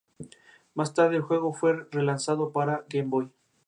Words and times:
Más 0.73 0.95
tarde 0.95 1.17
el 1.17 1.21
juego 1.21 1.53
fue 1.53 1.85
relanzado 1.91 2.51
para 2.51 2.83
Game 2.89 3.09
Boy. 3.09 3.29